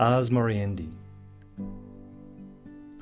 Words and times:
Ars 0.00 0.30
Moriendi. 0.30 0.90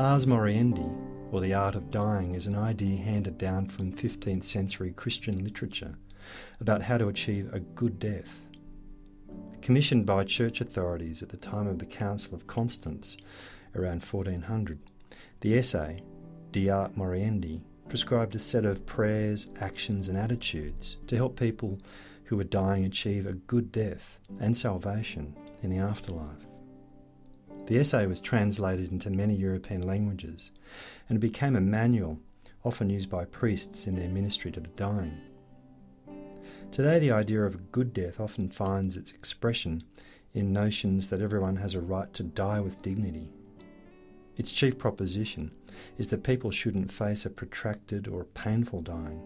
Ars 0.01 0.27
Moriendi, 0.27 0.93
or 1.31 1.41
the 1.41 1.55
art 1.55 1.77
of 1.77 1.93
dying, 1.93 2.35
is 2.35 2.49
an 2.49 2.57
idea 2.57 3.01
handed 3.01 3.39
down 3.39 3.69
from 3.69 3.93
15th 3.93 4.43
century 4.43 4.91
Christian 4.91 5.45
literature 5.45 5.95
about 6.59 6.83
how 6.83 6.99
to 6.99 7.07
achieve 7.07 7.55
a 7.55 7.61
good 7.61 8.01
death. 8.01 8.43
Commissioned 9.63 10.07
by 10.07 10.25
church 10.25 10.61
authorities 10.61 11.23
at 11.23 11.29
the 11.29 11.37
time 11.37 11.69
of 11.69 11.79
the 11.79 11.87
Council 11.87 12.35
of 12.35 12.49
Constance 12.49 13.17
around 13.77 14.03
1400, 14.03 14.81
the 15.39 15.57
essay, 15.57 16.03
De 16.51 16.69
Arte 16.69 16.97
Moriendi, 16.97 17.61
prescribed 17.89 18.35
a 18.35 18.41
set 18.41 18.65
of 18.65 18.87
prayers, 18.87 19.47
actions, 19.61 20.09
and 20.09 20.19
attitudes 20.19 20.97
to 21.07 21.15
help 21.15 21.39
people 21.39 21.79
who 22.25 22.37
were 22.37 22.43
dying 22.43 22.85
achieve 22.85 23.25
a 23.25 23.35
good 23.35 23.71
death 23.71 24.19
and 24.41 24.57
salvation 24.57 25.37
in 25.63 25.71
the 25.71 25.79
afterlife. 25.79 26.58
The 27.69 27.79
essay 27.79 28.07
was 28.07 28.23
translated 28.23 28.91
into 28.93 29.11
many 29.11 29.35
European 29.35 29.83
languages 29.83 30.53
and 31.07 31.17
it 31.17 31.21
became 31.21 31.55
a 31.55 31.61
manual 31.61 32.19
often 32.65 32.89
used 32.89 33.11
by 33.11 33.27
priests 33.27 33.87
in 33.87 33.95
their 33.95 34.09
ministry 34.09 34.51
to 34.53 34.61
the 34.61 34.71
dying. 34.71 35.21
Today, 36.73 36.99
the 36.99 37.11
idea 37.11 37.43
of 37.43 37.55
a 37.55 37.59
good 37.71 37.93
death 37.93 38.21
often 38.21 38.49
finds 38.49 38.97
its 38.97 39.11
expression 39.11 39.83
in 40.33 40.51
notions 40.51 41.09
that 41.09 41.21
everyone 41.21 41.57
has 41.57 41.75
a 41.75 41.81
right 41.81 42.11
to 42.15 42.23
die 42.23 42.59
with 42.59 42.81
dignity. 42.81 43.29
Its 44.39 44.51
chief 44.51 44.79
proposition 44.79 45.51
is 45.99 46.09
that 46.09 46.23
people 46.23 46.51
shouldn't 46.51 46.91
face 46.91 47.27
a 47.27 47.31
protracted 47.31 48.09
or 48.09 48.25
painful 48.25 48.81
dying, 48.81 49.21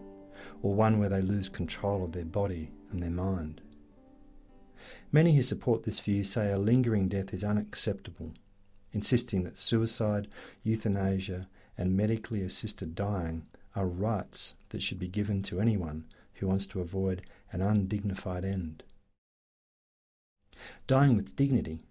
or 0.61 0.75
one 0.75 0.99
where 0.99 1.09
they 1.09 1.21
lose 1.21 1.47
control 1.47 2.03
of 2.03 2.11
their 2.11 2.25
body 2.25 2.71
and 2.91 3.01
their 3.01 3.09
mind. 3.09 3.61
Many 5.13 5.35
who 5.35 5.43
support 5.43 5.83
this 5.83 5.99
view 5.99 6.23
say 6.23 6.51
a 6.51 6.57
lingering 6.57 7.07
death 7.07 7.35
is 7.35 7.43
unacceptable, 7.43 8.33
insisting 8.93 9.43
that 9.43 9.59
suicide, 9.59 10.27
euthanasia, 10.63 11.47
and 11.77 11.95
medically 11.95 12.41
assisted 12.41 12.95
dying 12.95 13.45
are 13.75 13.85
rights 13.85 14.55
that 14.69 14.81
should 14.81 14.97
be 14.97 15.07
given 15.07 15.43
to 15.43 15.61
anyone 15.61 16.05
who 16.33 16.47
wants 16.47 16.65
to 16.65 16.81
avoid 16.81 17.21
an 17.51 17.61
undignified 17.61 18.43
end. 18.43 18.81
Dying 20.87 21.15
with 21.15 21.35
dignity, 21.35 21.81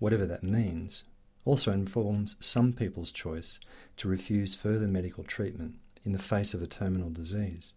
whatever 0.00 0.26
that 0.26 0.42
means, 0.42 1.04
also 1.44 1.70
informs 1.70 2.34
some 2.40 2.72
people's 2.72 3.12
choice 3.12 3.60
to 3.98 4.08
refuse 4.08 4.56
further 4.56 4.88
medical 4.88 5.22
treatment 5.22 5.76
in 6.04 6.10
the 6.10 6.18
face 6.18 6.52
of 6.52 6.60
a 6.60 6.66
terminal 6.66 7.10
disease. 7.10 7.74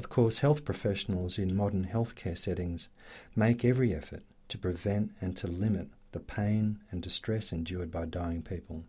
Of 0.00 0.08
course, 0.08 0.38
health 0.38 0.64
professionals 0.64 1.38
in 1.38 1.54
modern 1.54 1.84
healthcare 1.84 2.38
settings 2.38 2.88
make 3.36 3.66
every 3.66 3.94
effort 3.94 4.22
to 4.48 4.56
prevent 4.56 5.12
and 5.20 5.36
to 5.36 5.46
limit 5.46 5.88
the 6.12 6.20
pain 6.20 6.78
and 6.90 7.02
distress 7.02 7.52
endured 7.52 7.90
by 7.90 8.06
dying 8.06 8.40
people 8.40 8.86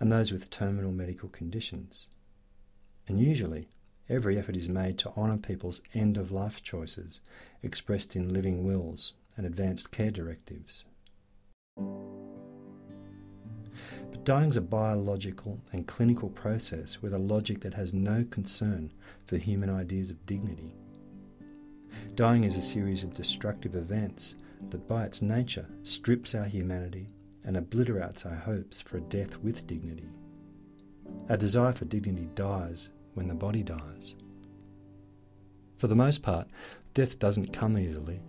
and 0.00 0.10
those 0.10 0.32
with 0.32 0.50
terminal 0.50 0.90
medical 0.90 1.28
conditions. 1.28 2.08
And 3.06 3.20
usually, 3.20 3.68
every 4.08 4.36
effort 4.40 4.56
is 4.56 4.68
made 4.68 4.98
to 4.98 5.12
honour 5.16 5.38
people's 5.38 5.82
end 5.94 6.18
of 6.18 6.32
life 6.32 6.64
choices 6.64 7.20
expressed 7.62 8.16
in 8.16 8.34
living 8.34 8.64
wills 8.64 9.12
and 9.36 9.46
advanced 9.46 9.92
care 9.92 10.10
directives. 10.10 10.82
But 14.10 14.24
dying 14.24 14.50
is 14.50 14.56
a 14.56 14.60
biological 14.60 15.60
and 15.72 15.86
clinical 15.86 16.28
process 16.30 17.00
with 17.00 17.14
a 17.14 17.18
logic 17.18 17.60
that 17.60 17.74
has 17.74 17.94
no 17.94 18.24
concern 18.24 18.92
for 19.24 19.36
human 19.36 19.70
ideas 19.70 20.10
of 20.10 20.26
dignity. 20.26 20.74
Dying 22.14 22.44
is 22.44 22.56
a 22.56 22.62
series 22.62 23.02
of 23.02 23.14
destructive 23.14 23.74
events 23.76 24.36
that, 24.70 24.86
by 24.88 25.04
its 25.04 25.22
nature, 25.22 25.66
strips 25.82 26.34
our 26.34 26.44
humanity 26.44 27.06
and 27.44 27.56
obliterates 27.56 28.26
our 28.26 28.34
hopes 28.34 28.80
for 28.80 28.98
a 28.98 29.02
death 29.02 29.38
with 29.38 29.66
dignity. 29.66 30.08
Our 31.28 31.36
desire 31.36 31.72
for 31.72 31.84
dignity 31.86 32.28
dies 32.34 32.90
when 33.14 33.28
the 33.28 33.34
body 33.34 33.62
dies. 33.62 34.14
For 35.76 35.86
the 35.86 35.96
most 35.96 36.22
part, 36.22 36.48
death 36.94 37.18
doesn't 37.18 37.52
come 37.52 37.78
easily, 37.78 38.20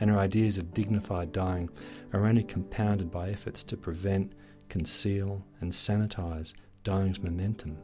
and 0.00 0.10
our 0.10 0.18
ideas 0.18 0.58
of 0.58 0.74
dignified 0.74 1.32
dying 1.32 1.70
are 2.12 2.26
only 2.26 2.42
compounded 2.42 3.10
by 3.10 3.30
efforts 3.30 3.62
to 3.64 3.76
prevent, 3.76 4.32
conceal, 4.70 5.44
and 5.60 5.70
sanitize 5.70 6.54
dying's 6.84 7.20
momentum. 7.20 7.76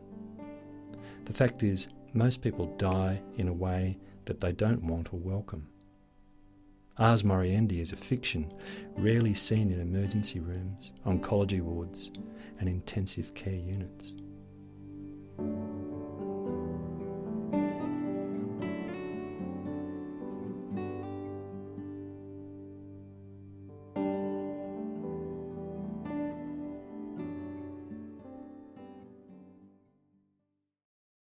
The 1.27 1.33
fact 1.35 1.63
is, 1.63 1.89
most 2.15 2.41
people 2.41 2.75
die 2.79 3.21
in 3.37 3.49
a 3.49 3.53
way 3.53 3.99
that 4.25 4.41
they 4.41 4.53
don't 4.53 4.83
want 4.83 5.13
or 5.13 5.19
welcome. 5.19 5.69
Ars 6.99 7.23
Moriendi 7.23 7.81
is 7.81 7.93
a 7.93 7.97
fiction 7.97 8.51
rarely 8.97 9.35
seen 9.35 9.71
in 9.71 9.81
emergency 9.81 10.41
rooms, 10.41 10.93
oncology 11.05 11.61
wards, 11.61 12.11
and 12.59 12.71
intensive 12.71 13.35
care 13.35 13.53
units. 13.53 14.15